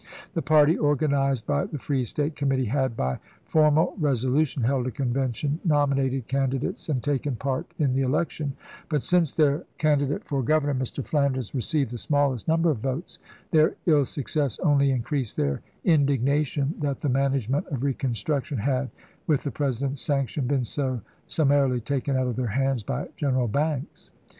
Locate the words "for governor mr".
10.23-11.05